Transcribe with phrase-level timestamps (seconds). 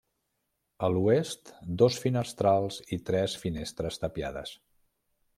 [0.85, 1.51] A l'oest
[1.81, 4.55] dos finestrals i tres finestres tapiades.